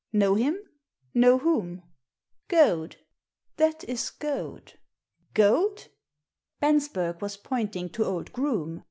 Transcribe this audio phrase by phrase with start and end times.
[0.11, 0.57] "Know him?
[1.13, 1.83] Know whom?"
[2.57, 2.95] «Goad.
[3.57, 4.73] That is Goad."
[5.35, 5.89] «Goadl"
[6.59, 8.79] Bensberg was pointing to old Groome.